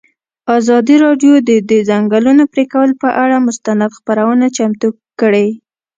ازادي 0.59 0.95
راډیو 1.05 1.33
د 1.49 1.51
د 1.69 1.71
ځنګلونو 1.89 2.43
پرېکول 2.53 2.89
پر 3.01 3.11
اړه 3.23 3.37
مستند 3.47 3.81
خپرونه 3.97 4.45
چمتو 4.57 4.87
کړې. 5.19 5.47